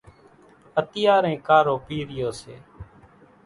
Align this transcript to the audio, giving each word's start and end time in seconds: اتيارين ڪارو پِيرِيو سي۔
اتيارين 0.79 1.37
ڪارو 1.47 1.75
پِيرِيو 1.87 2.29
سي۔ 2.41 2.55